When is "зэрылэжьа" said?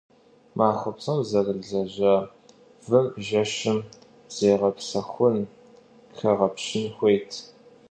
1.29-2.15